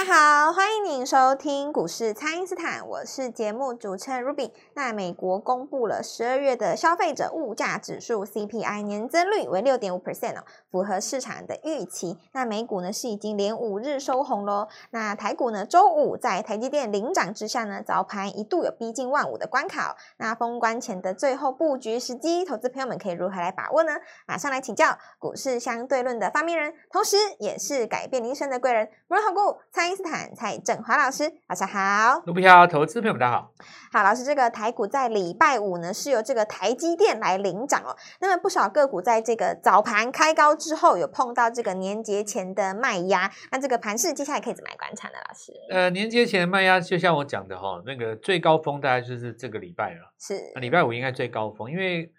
[0.00, 4.50] 大家好，欢迎您收听股市蔡因斯坦，我是节目主持人 Ruby。
[4.72, 12.16] 那美国公布了十二月的消费者物价指数 CPI 年增率为六点五 percent 哦，符合市场的预期。
[12.32, 14.68] 那美股呢是已经连五日收红喽。
[14.92, 19.94] 那台股呢周五在台积电领涨之下呢，早盘一度有逼近万五的关卡。
[20.16, 23.92] 那封关前的最后布局时机，投资朋友们可以如何来把握呢？
[24.26, 29.60] 马上来请教股市相对论的发明人，同时也是改变您一生的贵人——摩尔投顾。
[29.70, 32.22] 蔡因斯坦、蔡正华老师，晚上好。
[32.24, 33.52] 卢比好，投资朋友们大家好。
[33.90, 37.96] 好，老师，这个台股在礼拜五呢是由这个台积电来领涨哦。
[38.20, 43.28] 那么不少个股在这个早盘开高之后，有碰到这个年节前的卖压。
[43.50, 45.14] 那这个盘势接下来可以怎么来观察呢？
[45.28, 45.52] 老师？
[45.70, 50.14] 呃，年节前的卖压就像我讲的哈、哦，那个最高峰大概就是这个礼拜了。
[50.20, 52.12] 是，礼拜五应该最高峰，因为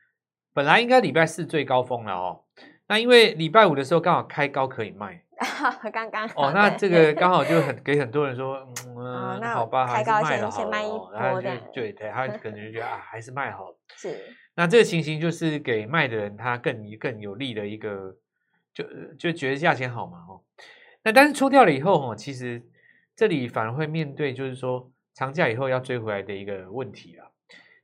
[0.53, 2.41] 本来应该礼拜四最高峰了哦。
[2.89, 5.23] 那因为礼拜五的时候刚好开高可以卖。
[5.91, 13.77] 刚刚哦，那这个刚好就很给很多人说，嗯，哦、那好吧，还是卖了好先卖一波然后就对对，他可能就觉得啊，还是卖好 了。
[13.95, 14.17] 是，
[14.55, 18.15] 那这个情形就是给卖的人他更更有利的一个，
[18.73, 18.85] 就
[19.17, 20.41] 就觉得价钱好嘛，哦。
[21.03, 22.61] 那但是出掉了以后，哦，其实
[23.15, 27.25] 这里反而会面对就是说长假以后要追回来的一个问题啊。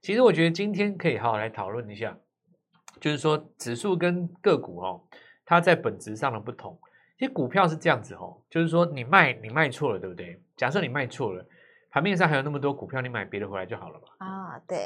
[0.02, 2.16] 其实我觉得今天可以好好来讨论一下，
[3.02, 5.02] 就是说指数跟个股哦，
[5.44, 6.80] 它在本质上的不同。
[7.18, 10.40] 其实股票是这样子哦，就是说你卖你卖错了，对不对？
[10.56, 11.44] 假设你卖错了，
[11.90, 14.26] 盘面上还有那么多股票，你买别的回来就好了嘛。
[14.26, 14.78] 啊，对，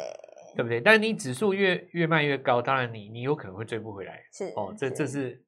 [0.55, 0.79] 对不对？
[0.79, 4.23] 但是你指数越越卖越高，当然你你有可能会追不回来。
[4.31, 5.43] 是哦，这这是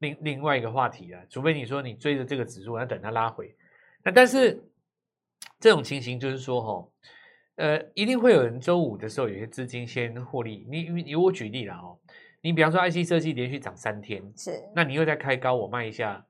[0.00, 1.26] 另另外一个话题了。
[1.30, 3.56] 除非你说你追着这个指数，要等它拉回。
[4.04, 4.62] 那但是
[5.58, 6.88] 这种情形就是说哈，
[7.54, 10.66] 呃，一定会有人周五的时候有些资金先获利。
[10.68, 11.98] 你你我举例了哦。
[12.46, 16.24] 你比方说 IC 设计连续涨三天，是，那你又再开高，我卖一下，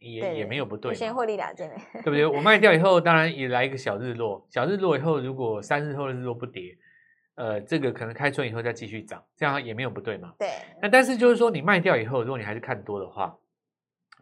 [0.00, 1.68] 也对也没有不对，先获利了结，
[2.02, 2.24] 对不对？
[2.24, 6.74] 我卖掉以 后，当然也来一个小日落，小日落以后，如果三日后的日落不跌，
[7.34, 10.32] 呃，这个可能开春以后再继续涨，这样也没有不对嘛。
[10.38, 10.48] 对。
[10.80, 13.36] 那但是就是说，你卖掉以后，如果你还是看多的话，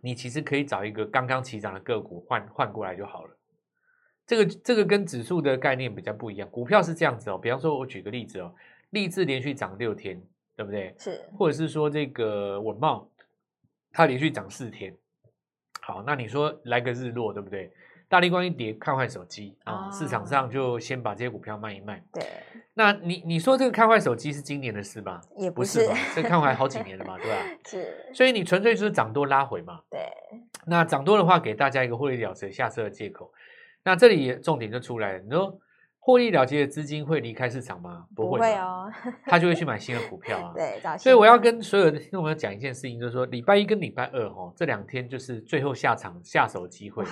[0.01, 3.31] 你其实可以找一个刚刚起涨的个股换换过来就好了。
[4.27, 7.39] 这个这个跟指数的概念比较不一样，股票是这样子哦。
[7.39, 8.53] 比方说，我举个例子哦，
[8.91, 10.21] 立志连续涨六天。
[10.57, 10.95] 对不对？
[10.99, 13.07] 是，或者是说这个稳懋，
[13.93, 14.95] 它连续涨四天，
[15.81, 17.73] 好，那你说来个日落，对不对？
[18.09, 22.05] 大力光一跌，看坏手机啊，市场上就先把这些股票卖一卖。
[22.13, 22.23] 对，
[22.75, 25.19] 那你你说这个看坏手机是今年的事吧？
[25.39, 25.97] 也不是，吧？
[26.15, 27.37] 这看坏好几 年了嘛，对吧？
[27.65, 29.81] 是，所以你纯粹就是涨多拉回嘛。
[29.91, 30.01] 对，
[30.67, 33.33] 那涨多的话，给大家一个获利了结下车的借口。
[33.83, 35.59] 那这里重点就出来了，你说。
[36.05, 38.07] 获利了结的资金会离开市场吗？
[38.17, 38.91] 不会，不会哦，
[39.25, 40.51] 他就会去买新的股票啊。
[40.59, 47.05] 对，所以我要跟所有的听众朋友讲一件事情，就是说礼拜一跟礼拜二哦，这两天就是最后下场下手机会，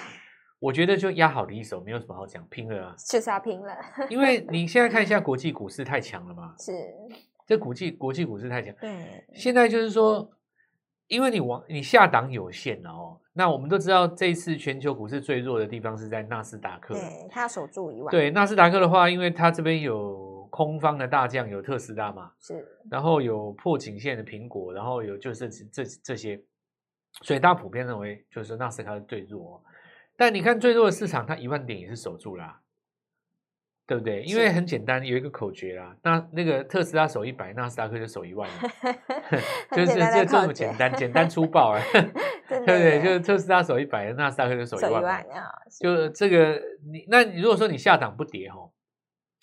[0.59, 3.73] 我觉得就压好离手，没有什么好讲，拼了啊，就是要拼了。
[4.09, 6.72] 因为 你现在看一下国际股市太强了嘛，是，
[7.47, 8.75] 这国际国际股市太强。
[8.81, 10.28] 对，现在就是说。
[11.10, 18.09] 因为你往你下档有限了哦，那我们都知道这一次全球股市最弱的地方是在纳斯达克，对，它守住一万。
[18.12, 26.41] 对，纳斯达克的话，因为它这边有空方的大将，有特斯拉嘛，是，然后有破颈线的苹果，然后有就是这这这些，
[27.22, 29.60] 所以大家普遍认为就是纳斯达克是最弱，
[30.16, 32.59] 但你看最弱的市场，它一万点也是守住啦、啊。
[33.91, 34.23] 对不对？
[34.23, 35.97] 因为很简单，有一个口诀啦。
[36.05, 38.49] 那那个特斯拉守一百，纳斯达克就守一万，
[39.75, 41.83] 就是就这么简单，简单粗暴啊
[42.49, 43.03] 对不对？
[43.03, 45.27] 就是特斯拉守一百，纳斯达克就守一万。
[45.81, 48.61] 就这个你，那你如果说你下档不跌哈，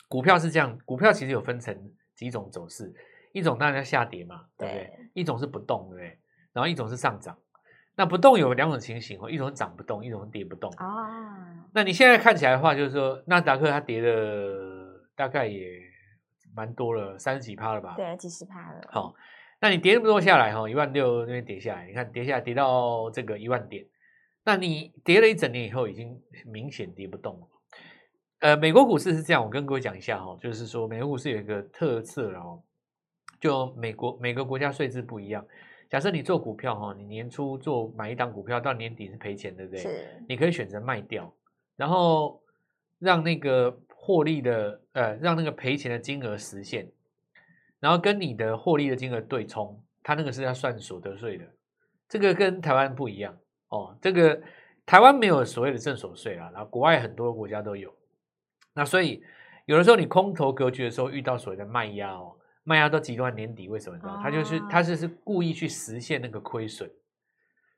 [0.07, 1.77] 股票是这样，股票其实有分成
[2.15, 2.93] 几种走势，
[3.33, 4.93] 一种当然要下跌嘛，对不对？
[5.13, 6.17] 一种是不动，对不对？
[6.53, 7.37] 然后一种是上涨。
[7.99, 11.67] 那不动有两种情形哦，一种是涨不动，一种是跌不动啊。
[11.73, 15.67] 那你现在看起来的话，就是说纳斯达克它跌了大概也
[16.55, 17.95] 蛮多了，三十几趴了吧？
[17.97, 18.81] 对，几十趴了。
[18.87, 19.15] 好，
[19.59, 23.83] 那你跌那么多下来哈，一万六那边跌下来，你看跌下来跌到这个一万点，
[24.43, 27.47] 那你跌了一整年以后，已经明显跌不动了。
[28.41, 32.61] 呃，美国股市是这样，我跟各位讲一下哈，就是说美国股市有一个特色哦，
[33.41, 35.43] 就美国每个国家税制不一样。
[35.89, 39.81] 假设你做股票哈，你年初做买一档股票，到年底是赔钱，对不对？
[39.81, 40.23] 是。
[40.27, 41.33] 你可以选择卖掉，
[41.75, 42.41] 然后
[42.99, 46.91] 让那个获利的呃，让那个赔钱的金额实现，
[47.79, 51.45] 然后跟你的获利的金额对冲，它那个是要算所得税的。
[52.09, 53.37] 这个跟台湾不一样
[53.69, 54.41] 哦，这个
[54.85, 57.93] 台湾没有所谓的正所税啊，然后国外很多国家都有。
[58.73, 59.23] 那所以
[59.65, 62.33] 有的时候你空头格局的时候遇到所谓的卖压哦。
[62.67, 64.19] 卖压都极端年底，为什么你知道？
[64.21, 66.91] 他就是他就是故意去实现那个亏损，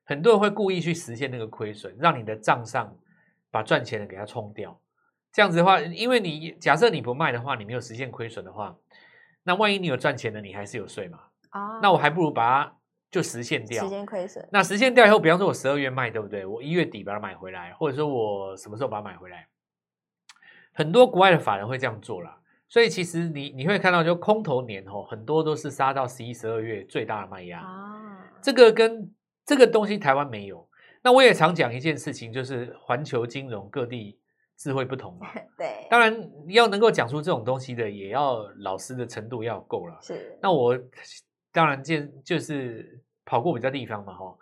[0.03, 2.97] 很多人会故意去实现那个亏损，让你的账上
[3.51, 4.81] 把赚钱的给它冲掉。
[5.31, 8.75] 这样子的话，因为你假设你不卖的话，你没有实现亏损的话，
[9.43, 11.19] 那万一你有赚钱的，你还是有税嘛？
[11.51, 12.75] 哦，那我还不如把它
[13.11, 14.49] 就实现掉，实现亏损。
[14.51, 16.47] 那实现掉以后，比方说我十二月卖，对不对？
[16.47, 19.47] 我一月底把它买回来，或者说我什么时候把它买回来？
[20.73, 22.39] 很多国外的法人会这样做啦。
[22.69, 27.61] 所以其实你你会看到，就空头年吼，很多都是杀到十一、十二月最大的卖压。
[27.61, 29.11] 啊，这个跟
[29.43, 30.69] 这个东西台湾没有。
[31.01, 34.19] 那我也常讲一件事情，就是环球金融各地
[34.55, 35.27] 智慧不同嘛。
[35.57, 36.15] 对，当然
[36.49, 39.97] 要能够讲出这种东西的，也要老师的程度要够了。
[40.01, 40.37] 是。
[40.39, 40.77] 那我
[41.51, 44.37] 当然见就是跑过比较地方嘛，吼，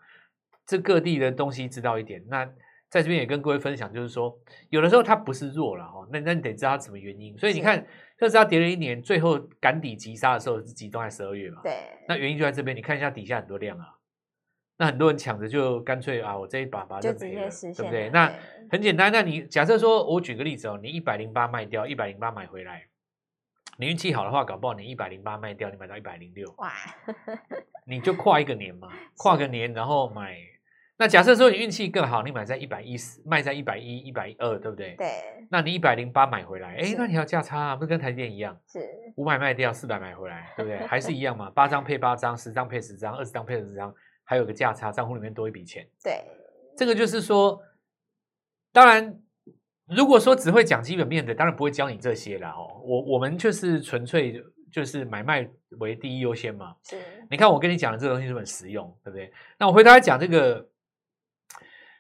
[0.65, 2.21] 这各地的东西知道一点。
[2.27, 2.45] 那。
[2.89, 4.33] 在这边也跟各位分享，就是说，
[4.69, 7.37] 有的时候它不是弱了哦，那那你得知道它什么原因。
[7.37, 7.85] 所以你看，
[8.17, 11.59] 特斯拉跌了一年，最后赶底急杀的时候是集中在十二月嘛？
[11.63, 11.73] 对。
[12.07, 13.85] 那原因就在这边，你看一下底下很多量啊，
[14.77, 18.09] 那很多人抢着就干脆啊，我这一把把就没了，对不对？
[18.09, 18.31] 那
[18.71, 22.87] 很简单，那你假设说我举个例子哦，你一百零八卖掉，一百零八买回来，
[23.77, 26.71] 你运气好的话，搞不好你一百零八卖掉，你买到一百零六，哇，
[27.85, 28.87] 你就跨一个年嘛，
[29.17, 30.37] 跨个年然后买。
[30.99, 34.95] 那假设说你运气更好，你买在一百一十，卖在一百一、一百二，对不对？
[34.95, 35.07] 对。
[35.51, 38.59] 那你一百零八买回来，哎，那你要价差啊，不是跟台积电一样？
[38.67, 38.79] 是。
[39.15, 40.79] 五百卖掉，四百买回来，对不对？
[40.87, 41.51] 还是一样嘛？
[41.51, 45.87] 八张配八张，十张配十张，二十张配二十张，还有个价差，账户里面多一笔钱。
[46.03, 46.19] 对。
[46.75, 47.61] 这个就是说，
[48.73, 49.19] 当然，
[49.87, 52.81] 如果说只会讲基本面的，当然不会教你这些了哦。
[52.83, 55.47] 我我们就是纯粹就是买卖
[55.77, 56.75] 为第一优先嘛。
[56.81, 56.97] 是。
[57.29, 59.31] 你看我跟你讲的这个东西是很实用，对不对？
[59.59, 60.67] 那我回头来讲这个。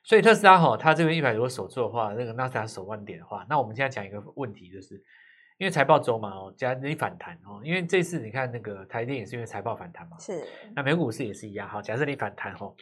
[0.07, 4.95] 所以特斯拉哈，它这边一百多守住的话，那个纳斯达克守万点的话，那我们现在讲一个问题，就是
[5.57, 10.47] 因为财报周嘛哦，加你反弹哦，因为这次你看那个台电也是因为财报反弹嘛，是。
[10.73, 12.73] 那美股市也是一样，好，假设你反弹哦，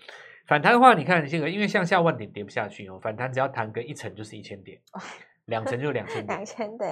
[0.46, 4.80] 反弹的话，你看这个，因为向下万点跌不下去哦，反弹只要弹个一层就是一千点，
[5.46, 6.86] 两层就两千点，两千的。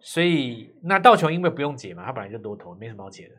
[0.00, 3.34] 所以那道琼因为不用解嘛，它本来就多头，没什么好解的。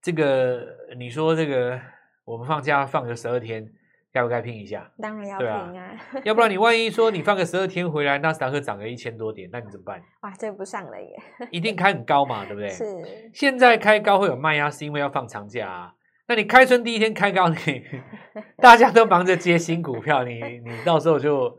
[0.00, 0.66] 这个
[0.96, 1.78] 你说这个
[2.24, 3.70] 我们放假放个十二天。
[4.12, 4.90] 该不该拼一下？
[5.00, 5.84] 当然要拼啊！
[5.84, 10.02] 啊要不然你万一说你放个 十二天回来，纳斯达克涨个一千多点，那你怎么办？
[10.22, 11.08] 哇，追不上了耶！
[11.50, 12.68] 一定开很高嘛，对不对？
[12.70, 13.30] 是。
[13.32, 15.92] 现在开高会有卖压，是因为要放长假啊。
[16.26, 17.56] 那你开春第一天开高，你
[18.58, 21.56] 大家都忙着接新股票，你你到时候就……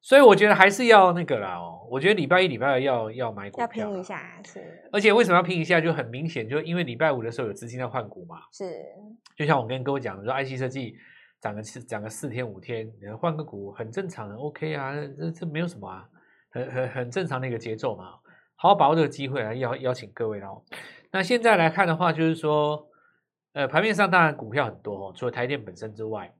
[0.00, 1.86] 所以我觉得还是要那个啦哦。
[1.90, 4.60] 我觉得礼拜一、礼拜二要要买股票，要拼一下是。
[4.92, 5.80] 而且为什么要拼一下？
[5.80, 8.36] 就很明显，就因为礼拜五的时候有资金要换股嘛。
[8.52, 8.64] 是。
[9.36, 10.94] 就像我跟各位讲的说，IC 设计。
[11.40, 16.08] 涨个四涨个四天五天，你换个股很正常的，OK 啊，这这没有什么啊，
[16.50, 18.18] 很很很正常的一个节奏嘛。
[18.60, 20.60] 好好把握这个机会来邀邀请各位哦。
[21.12, 22.88] 那现在来看的话，就是说，
[23.52, 26.34] 呃，盘面上当然股票很多哦，除了台电本身之外，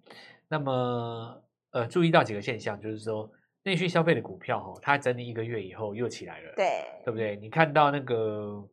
[0.48, 3.30] 那么呃，注意到几个现象，就是说
[3.62, 7.36] 内需消费的股票哦，它整理一个月以后又起来了，对，对不对？
[7.36, 8.68] 你看到那个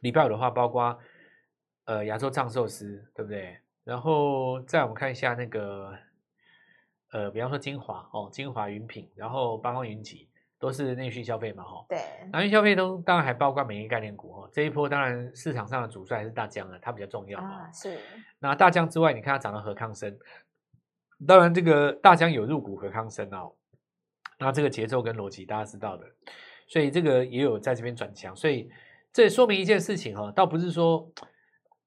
[0.00, 0.98] 礼拜五的话，包括
[1.84, 3.56] 呃亚洲藏寿司，对不对？
[3.88, 5.94] 然后再我们看一下那个，
[7.10, 11.86] 呃，比方说精华哦，精华云品，然后八方云集都是内需消费嘛，哈。
[11.88, 11.98] 对。
[12.30, 14.50] 内需消费中当然还包括美元概念股哦。
[14.52, 17.72] 这一波当然市场上的主帅还是大疆啊，它比较重要啊。
[17.72, 17.98] 是。
[18.38, 20.14] 那大疆之外，你看它涨了和康生，
[21.26, 23.54] 当然这个大疆有入股和康生哦。
[24.38, 26.04] 那这个节奏跟逻辑大家知道的，
[26.66, 28.70] 所以这个也有在这边转强，所以
[29.14, 31.10] 这也说明一件事情哈，倒不是说。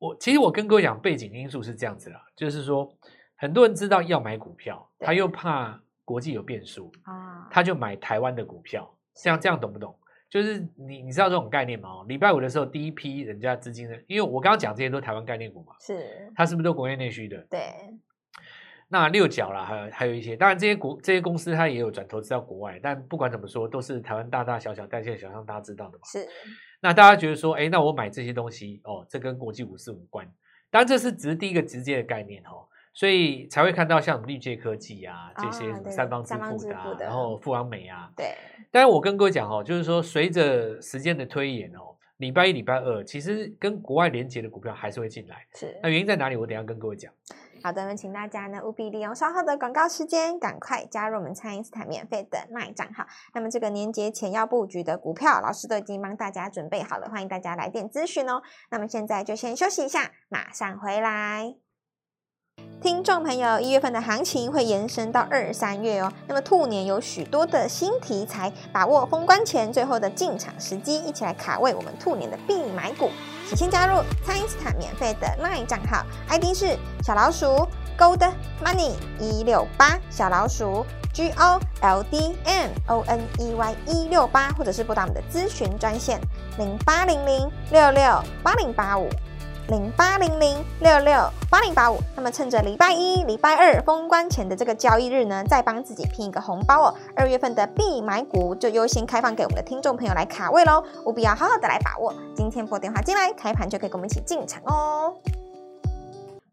[0.02, 2.92] 我其实我跟各位讲，背景因素是这样子啦，就是说
[3.36, 9.96] 很多人知道要买股票，他又怕国际有变数啊，他就买台湾的股票，这样这样懂不懂？
[10.28, 11.88] 就是你你知道这种概念吗？
[11.88, 17.38] 哦，礼拜五的时候第一批人家资金呢，因为我刚刚讲这些都是台湾概念股嘛，是它是不是都国内内需的？
[17.48, 17.60] 对。
[18.88, 26.04] 那六角啦，还有还有一些，当然这些股这些公司它也有转投资到国外，但不管怎么说，都是台湾大大小小代线小商大家知道的嘛。
[26.06, 26.28] 是。
[26.82, 30.26] 那大家觉得说，哎，那我买这些东西哦，这跟国际股市无关。
[30.70, 38.10] 当然，这是只是第一个直接的概念哦，所以才会看到像绿界科技啊这些什么三方支付的，啊，然后富邦美啊。
[38.16, 38.34] 对。
[38.72, 45.46] 但是我跟各位讲哦，就是说随着时间的推演哦，礼拜一、礼拜二其实跟国外连接的股票还是会进来。
[45.54, 45.78] 是。
[45.84, 46.36] 那原因在哪里？
[46.36, 47.14] 我等一下跟各位讲。
[47.64, 53.06] 好的，那请大家呢务必利用稍后的广告时间，赶快加入我们蔡因斯坦免费的 LINE 账号。
[53.34, 58.42] 那么这个年节前要布局的股票，老师都已经帮大家准备好了，欢迎大家来电咨询哦。
[58.70, 61.71] 那么现在就先休息一下，马上回来。
[62.82, 66.12] 听众朋友，一月份的行情会延伸到二三月哦。
[66.28, 73.12] 那么兔年有许多的新题材，把握封关前最后的进场时机，一起来卡位我们兔年的必买股。
[73.48, 78.32] 请先加入蔡因斯坦免费的 LINE 账号，ID 是小老鼠 Gold
[78.64, 86.20] Money 一六八，小老鼠 G O L D M O N E Y 一六八，或者是拨打我们的咨询专线
[86.58, 89.08] 零八零零六六八零八五。
[89.70, 96.96] 零八零零六六八零八五，那么趁着礼拜一、礼拜二封关前的这个交易日呢，再帮自己拼一个红包哦。
[97.16, 102.14] 二月份的必买股就优先开放给我们的听众朋友来卡位喽，务必要好好的来把握。
[102.36, 105.16] 今天拨电话进来，开盘就可以跟我们一起进场哦。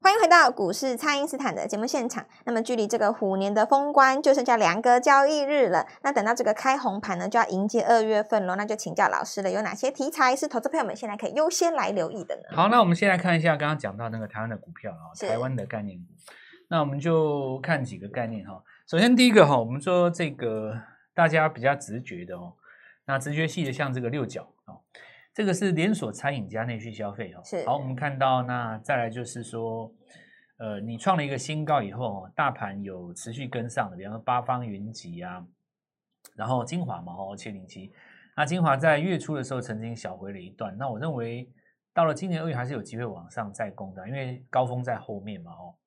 [0.00, 2.24] 欢迎回到股市，蔡因斯坦的节目现场。
[2.44, 5.86] 那么距离这个虎年的封关就剩下两个交易日了。
[6.02, 8.54] 那等到这个开红盘呢，就要迎接二月份喽。
[8.54, 12.42] 那就请教老师了，有哪些题材是投资朋友们现在可以优先来留意的呢？
[12.52, 16.04] 好，那我们先来看一下刚刚讲到那个台湾的股票啊，台湾的概念股。
[16.68, 18.62] 那我们就看几个概念哈。
[18.86, 20.80] 首先第一个哈，我们说这个
[21.12, 22.54] 大家比较直觉的哦，
[23.06, 24.78] 那直觉系的像这个六角啊。
[25.38, 27.40] 这个是连锁餐饮加内需消费哦。
[27.44, 27.64] 是。
[27.64, 29.88] 好，我们看到那再来就是说，
[30.56, 35.46] 呃，你创了一个新高以后，大盘有持续跟上的，比方说八方云集啊，
[36.34, 37.92] 然后精华嘛，哦，七零七，
[38.36, 41.48] 那精华在月初的时候曾经小回了一段，那我认为
[41.94, 45.78] 到了今年二月还是有机会往上再攻的，因为高峰在后面嘛，哦，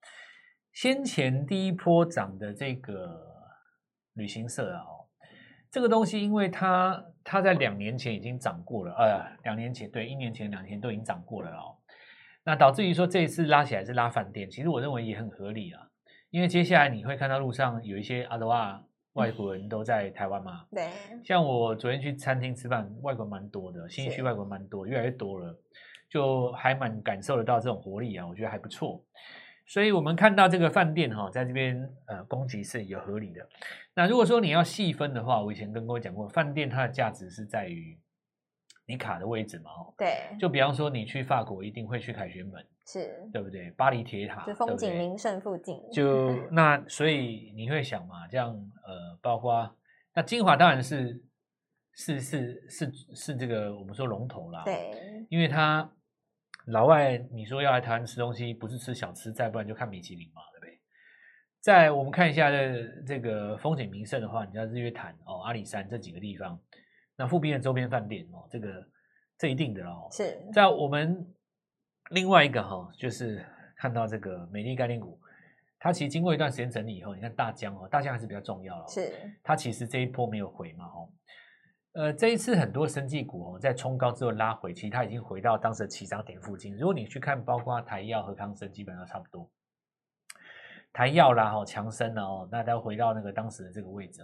[0.72, 3.22] 先前第一波涨的这个
[4.14, 5.01] 旅行社啊，哦，
[5.72, 7.04] 这个东西因为它。
[7.24, 11.78] 它在两年前已经涨过了，呃，两年前对，一年前、两年前都已经涨过了哦。
[12.44, 15.88] 那导致于说这一次拉起来是拉反店，其实我认为也很合理啊，
[16.32, 20.90] 因为接下来你会看到路上有一些阿德瓦外国人都在台湾嘛， 对，
[21.24, 25.56] 像我昨天去餐厅吃饭，外国人蛮多的，新一区外国人蛮多，越来越多了，
[26.10, 29.00] 就还蛮感受得到这种活力啊，我觉得还不错。
[29.72, 33.48] 所以我们看到这个饭店哈，在这边呃供给是有合理的。
[33.96, 37.98] 那如果说你要细分的话，我以前跟各位讲过，饭店它的价值是在于
[38.86, 40.28] 你卡的位置嘛，哦，对。
[40.38, 43.72] 就比方说你去法国一定会去凯旋门，是对不对？
[43.72, 45.82] 巴黎铁塔，就风景名胜附近。
[45.94, 48.50] 就 那所以你会想嘛，这样
[48.86, 49.74] 呃，包括
[50.14, 51.24] 那精华当然是
[51.94, 54.92] 是是是是这个我们说龙头啦，对，
[55.30, 55.90] 因为它。
[56.68, 60.80] 老外，你说要来台湾吃东西，不是吃小吃，再不然就看米其林嘛，对不对？
[61.60, 66.60] 再我们看一下这这个风景名胜的话，你像日月潭哦、阿里山这几个地方，
[67.16, 68.88] 那附近的周边饭店哦，这个
[69.38, 70.08] 这一定的哦。
[70.12, 71.28] 是在我们
[72.12, 75.20] 另外一个哈、哦，就是看到这个美丽概念股，
[75.80, 78.88] 它其实经过一段时间整理以后，你看大江哦，大江还是比较重要了。
[78.88, 79.12] 是
[79.44, 81.10] 它其实这一波没有回嘛，哦。
[81.94, 86.74] 呃，这一次很多生技股哦，在冲高之后拉回，其实它已经回到当时的起涨点附近。
[86.78, 89.50] 如果你去看，包括台药和康生，基本上差不多。
[90.94, 94.22] 台药啦，哈，强生哦，那它回到那个当时的这个位置，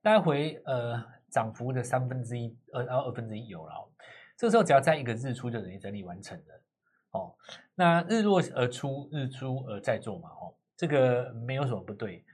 [0.00, 3.90] 大概回呃涨幅的三分之一，二二分之一有了。
[4.38, 6.62] 这时候只要在一个日出就等于整理完成了
[7.10, 7.34] 哦。
[7.74, 12.24] 那日落而出，日出而再做嘛，哦，这个没有什么不对。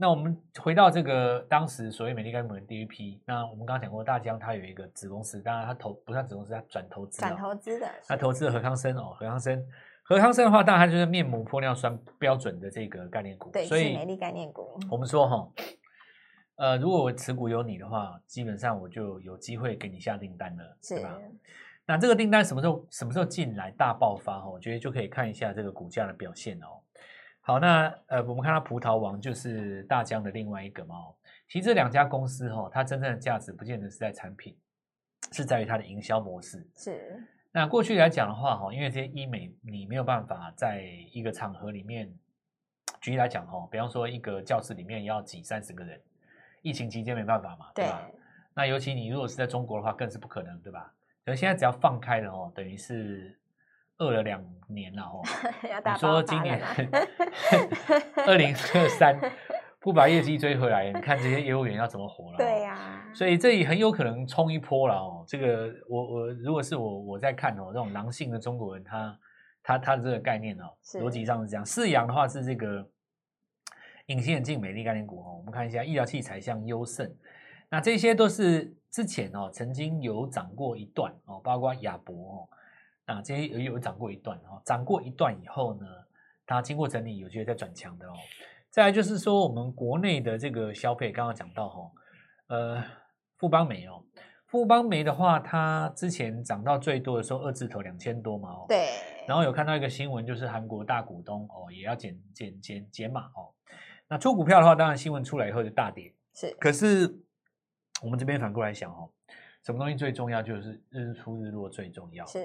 [0.00, 9.62] 那我们回到这个当时所谓美丽概念股的第一批，那我们刚刚讲过，大江它有一个子公司，当然它投不算子公司，它转投资，转投资的，它投资了和康生哦，何康生，
[10.02, 15.52] 何康生的话，当然它就是面膜玻尿酸标准的这个概念股，对，所以美丽概念股，我们说哈，
[16.56, 21.14] 呃，如果我持股有你的话，基本上我就有机会给你下订单了，是吧？
[21.84, 24.48] 那这个订单什么时候什么时候进来大爆发哈？
[24.48, 26.80] 我觉得就可以看一下这个股价的表现哦。
[27.42, 30.94] 好，那呃，我们看到葡萄王就是大疆的另外一个嘛。
[31.48, 34.56] 其实这两家公司哈、哦，它真正的价值不见得是在产品，
[35.32, 36.64] 是在于它的营销模式。
[36.76, 37.26] 是。
[37.50, 40.82] 那过去来讲的话哈，因为这些医美你没有办法在
[41.12, 42.12] 一个场合里面，
[43.00, 46.00] 举例来讲哈，比方说一个教室里面要挤三十个人，
[46.62, 48.06] 疫情期间没办法嘛，对吧？
[48.54, 50.92] 那尤其你如果是在中国的话，更是不可能，对吧？
[51.24, 53.36] 可是现在只要放开了哦，等于是。
[54.00, 55.22] 饿了两年了哦，
[55.92, 56.60] 你说今年
[58.26, 59.18] 二零二三
[59.78, 62.36] 不把业绩追回来，你看这些业务员要怎么活了？
[62.40, 65.24] 对呀、啊，所以这里很有可能冲一波了哦。
[65.26, 69.18] 这个我我如果是我我在看哦，这种狼性的中国人，他
[69.62, 71.64] 他他的这个概念哦，逻辑上是这样。
[71.64, 72.88] 四阳的话是这个
[74.06, 75.36] 隐形眼镜、美丽概念股哦。
[75.38, 77.10] 我们看一下医疗器材，像优胜，
[77.68, 82.48] 那这些都是之前哦曾经有涨过一段哦，包括亚博哦。
[83.16, 85.86] 啊，这些有有涨过一段哦，涨过一段以后呢，
[86.46, 88.12] 它经过整理，有机会再转强的哦。
[88.70, 91.90] 再来就是说，我们国内的这个消费，刚刚讲到哈，
[92.46, 92.84] 呃，
[93.36, 94.04] 富邦煤哦，
[94.46, 98.66] 富邦煤的话，它之前涨到最多的时候，二字头两千多嘛哦。
[98.68, 98.90] 对。
[99.26, 103.52] 然后有看到一个新闻，就是韩国大股东哦，也要减减减减码哦。
[104.08, 106.14] 那出股票的话，当然新闻出来以后就大跌。
[106.34, 106.50] 是。
[106.60, 107.12] 可是
[108.02, 109.10] 我们这边反过来想哦，
[109.64, 110.40] 什么东西最重要？
[110.42, 112.24] 就是日出日落最重要。
[112.26, 112.38] 是。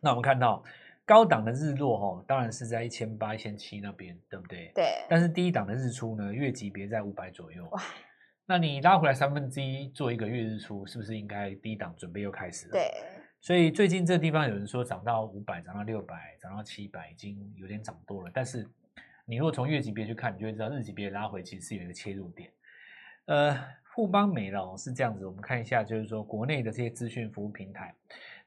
[0.00, 0.62] 那我们看到
[1.04, 4.70] 高档的日落哈，当然是在一千八、一千七那边，对不对？
[4.74, 5.04] 对。
[5.08, 7.68] 但是低档的日出呢，月级别在五百左右。
[7.70, 7.82] 哇，
[8.46, 12.72] 那你拉回来三分之一做一个月日出，是不是应该低档准备又开始了？
[12.72, 12.90] 对。
[13.40, 18.30] 所以最近这地方有人说涨到五百，涨到六百，涨到七百，已经有点涨多了。
[18.34, 18.68] 但是
[19.24, 22.50] 你如果从月级别去看，你就会知道日级别拉回其实是有一个切入点。
[23.24, 23.58] 呃，
[23.94, 27.94] 富邦美了是这样子，我们看一下，就是说国内的这些资讯服务平台。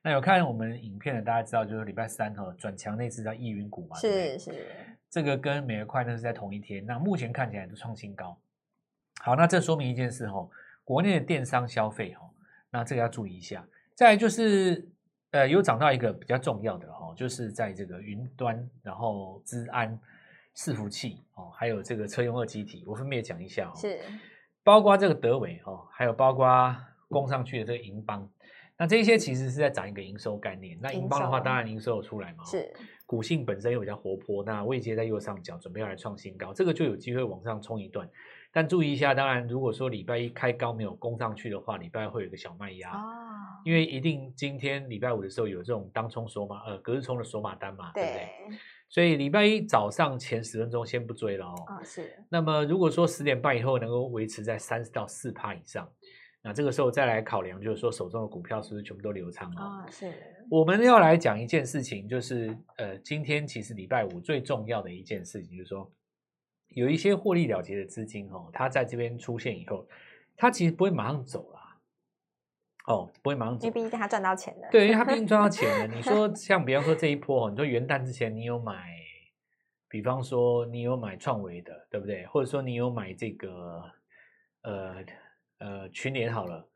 [0.03, 4.67] 那有看我们影片的，大家知道就是礼拜三哈转强那次叫易云股嘛，是是，
[5.09, 6.85] 这个跟美而快那是在同一天。
[6.85, 8.37] 那目前看起来都创新高。
[9.21, 10.45] 好，那这说明一件事哈，
[10.83, 12.29] 国内的电商消费哈，
[12.69, 13.65] 那这个要注意一下。
[13.95, 14.85] 再来就是，
[15.31, 19.97] 呃，有涨到一个比较重要的哈，就是在这个云端，然后资安、
[20.57, 23.73] 伺服器哦，还有这个车用二极体，我分别讲一下哦。
[23.77, 24.01] 是，
[24.63, 26.75] 包括这个德伟哦，还有包括
[27.07, 28.29] 攻上去的这个银邦，
[28.77, 30.77] 那这些其实是在涨一个营收概念。
[30.81, 32.43] 那银邦的话，当然营收有出来嘛。
[32.43, 32.73] 是，
[33.05, 38.09] 股性本身又比较活泼，那位阶在右上角，准备要来创新高，这个就有机会往上冲一段。
[38.51, 43.01] 但注意一下，当然，如果说礼拜一开高没有攻上去的话，礼拜二会有一个小卖压，哦、
[43.63, 48.59] 因为一定今天礼拜五的时候有这种当冲锁马，呃，隔日冲的锁马单嘛，对，对不对？
[48.89, 51.55] 所以礼拜一早上前十分钟先不追了哦。
[51.65, 52.13] 啊、哦，是。
[52.29, 55.89] 那么如果说十点半以后能够维持在三十到四趴以上，
[56.43, 59.61] 那这个时候再来考量，就是说手中的股票是不是全部都流仓了？
[59.61, 60.13] 啊、哦，是。
[60.51, 65.91] 我们要来讲一件事情，就是呃，今天其实礼拜五最重要的一件事情，就是说。
[66.75, 69.87] 有一些获利了结的资金，哦，它在这边出现以后，
[70.35, 71.77] 它其实不会马上走啦，
[72.87, 74.67] 哦，不会马上走，因为毕竟它赚到钱了。
[74.71, 75.85] 对，因为它毕竟赚到钱了。
[75.95, 78.89] 你说像比方说这一波，你说元旦之前你有买，
[79.87, 82.25] 比方说你有买创维的，对不对？
[82.25, 83.83] 或者说你有买这个，
[84.63, 84.95] 呃
[85.63, 86.67] 呃群联好了，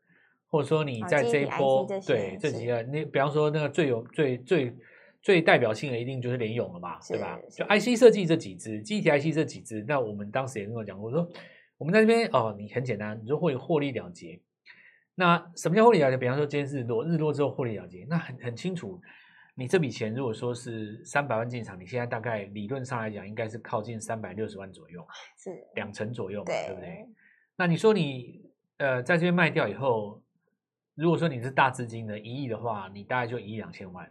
[0.48, 4.74] 或者说你在这一波，哦、对这几个，你比方说那个最有最最。
[5.20, 7.36] 最代表性的一定就是联咏了嘛，对吧？
[7.50, 11.28] 就 IC 设计这几只，记忆体 IC 这几只，那我们当时也跟我讲过，我说
[11.76, 14.40] 我们在这边哦，你很简单，你说会获利了结。
[15.16, 16.16] 那什么叫获利了结？
[16.16, 18.98] 比方说今天日落，日落之后获利了结，那很很清楚，
[19.56, 25.04] 你这笔钱如果说是三百万进场，你现在大概理论上来讲应该是靠近三百六十万左右，
[25.36, 27.06] 是两成左右嘛，对，对不对？
[27.56, 28.47] 那你说你
[28.78, 30.20] 呃在这边卖掉以后，
[30.94, 34.10] 如果说你是大资金的一亿的话，你大概就一亿两千万。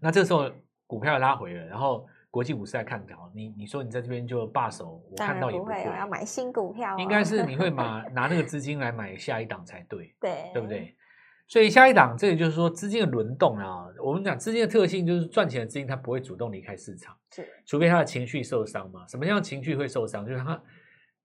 [0.00, 0.50] 那这时候
[0.86, 10.96] 股票拉回了，然后国际股市在看涨，你你说你在这边就罢手，我看到也不会，要买新股票，应该是你会 拿拿那个资金来买下一档才对，对对不对？
[11.48, 13.88] 所以下一档，这个就是说资金的轮动啊。
[14.04, 19.04] 我们讲资金的特性就是赚钱的资金它不会主动离开市场，是，除非他的情绪受伤嘛。
[19.08, 20.24] 什么叫情绪会受伤？
[20.24, 20.62] 就是他，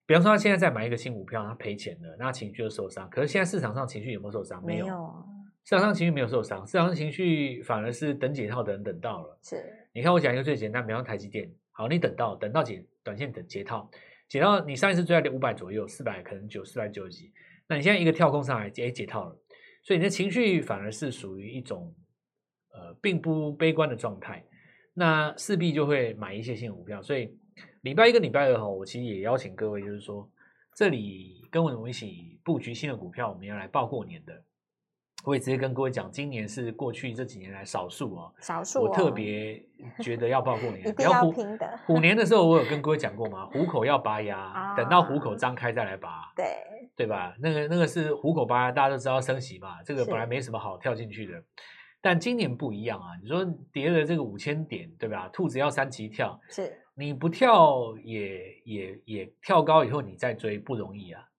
[0.05, 3.09] 比方说他现在在买一个新股票，他赔钱了，那情绪就受伤。
[3.09, 4.63] 可是现在市场上情绪有没有受伤？
[4.65, 4.85] 没有。
[5.63, 9.39] 市场上情绪没有受伤，市场上情绪反而是等解套的人等到了。
[9.41, 9.55] 是，
[9.93, 13.89] 你看我讲一个最简单，比方台积电，好，你等到等到解短线等解套，
[14.29, 17.33] 解到你上一次追在五百左右，四百可能九四百九十几，
[17.67, 19.35] 那你现在一个跳空上来，哎解套了，
[19.81, 21.91] 所以你的情绪反而是属于一种
[22.71, 24.45] 呃并不悲观的状态，
[24.93, 27.01] 那势必就会买一些新股票。
[27.01, 27.35] 所以
[27.85, 30.27] 礼拜一跟礼拜二哈，我其实也邀请各位，就是说
[30.73, 34.33] 这里跟我们一起布局新的股票，我们要来报过年的。
[35.23, 38.81] 我也直接跟各位讲，今年是过去这几年来少数哦，少数、哦。
[38.89, 39.63] 我特别
[39.99, 41.79] 觉得要报过年， 一定要拼的。
[41.85, 43.45] 虎年的时候，我有跟各位讲过吗？
[43.53, 46.45] 虎口要拔牙，啊、等到虎口张开再来拔，对
[46.95, 47.35] 对吧？
[47.39, 51.43] 那个那个是虎口拔牙，大家都知道升息嘛，这个本来没什么好跳进去的。
[52.01, 55.29] 但今年不一样啊，你说跌了这个五千点，对吧？
[55.29, 61.29] 兔子要三级跳，是你不跳也也也跳高以后你再追不容易啊。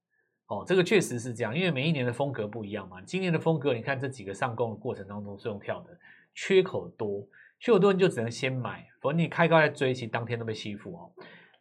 [0.48, 3.02] 哦，这个确实是这样，因为每一年的风格不一样嘛。
[3.02, 5.98] 今年的风格，你看这几个上攻的过程当中是用跳的，
[6.34, 7.26] 缺口多，
[7.58, 11.10] 缺口多你就只能先买，否则你开高再追，其实当天都被吸附哦。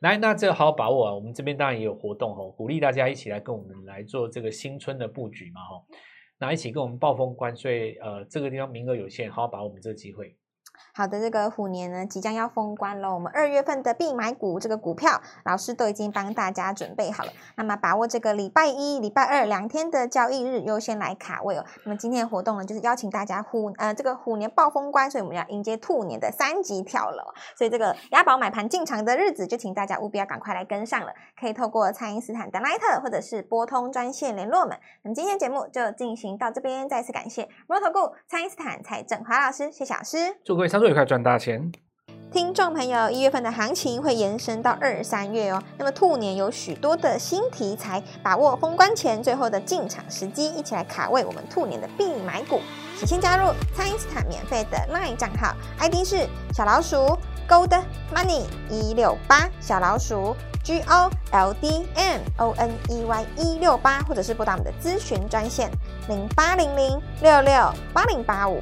[0.01, 5.83] 来，那这好好把握啊，我们这边当然也有活动哦，鼓励大家一起来跟我们来做这个新春的布局嘛，哈，
[6.37, 10.35] 那一起跟我们暴风关，税呃，这个地方名额有限，好好把握我们这个机会。
[10.93, 17.31] 好的，这个虎年呢即将要封关了，我们二月份的必买股这个股票，老师都已经帮大家准备好了。
[17.55, 21.65] 那么把握这个礼拜一、礼拜二两天的交易日，优先来卡位哦。
[21.83, 27.23] 那么今天的活动呢，就是邀请大家虎呃这个虎年暴封关，所以我们要迎接兔年的三级跳楼。
[27.57, 31.13] 所以这个押宝买盘进场的日子，就请大家务必要赶快来跟上了。
[31.39, 34.77] 可以透过蔡因斯坦的 LINE 或者是拨通专线联络我们。
[35.03, 41.71] 那么今天节目就进行到这边，再次感谢摩尔投顾蔡因斯坦蔡振华老师，谢谢老师，祝各操作愉快，赚大钱。
[42.31, 45.63] 听众朋友，一月份的行情会延伸到二三月哦。
[45.77, 52.59] 那么兔年有许多的新题材，把握封关前最后的进场时机，一起来卡位我们兔年的必买股。
[52.97, 57.81] 请先加入蔡因斯坦免费的 LINE 账号，ID 是小老鼠 Gold
[58.13, 65.69] Money 一六八，小老鼠 G O L D M O N E Y 一六八，或者是拨打我们的咨询专线
[66.09, 67.53] 零八零零六六
[67.93, 68.59] 八零八五。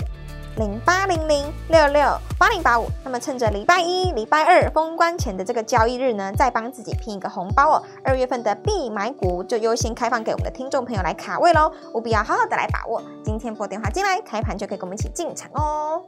[0.58, 7.84] 零八零零六六八零八五，那么趁着礼拜一、礼拜二封关前的这个交易日呢，再帮自己拼一个红包哦。
[8.04, 13.02] 二月份的必买股就优先开放给我们的听众朋友来卡位喽，务必要好好的来把握。
[13.24, 16.04] 今天拨电话进来，开盘就可以跟我们一起进场哦。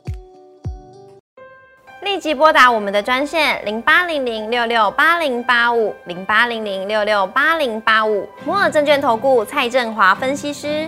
[2.01, 10.87] 立即拨打我们的专线零八零零六六八零八五零八零零六六八零八五摩尔证券投顾蔡振华分析师。